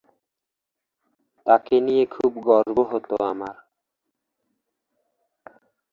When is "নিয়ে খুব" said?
1.79-2.31